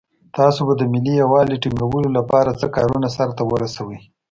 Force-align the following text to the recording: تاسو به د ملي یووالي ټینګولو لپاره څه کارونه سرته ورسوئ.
تاسو 0.37 0.61
به 0.67 0.73
د 0.77 0.83
ملي 0.93 1.13
یووالي 1.21 1.55
ټینګولو 1.63 2.09
لپاره 2.17 2.57
څه 2.59 2.65
کارونه 2.75 3.07
سرته 3.17 3.43
ورسوئ. 3.45 3.99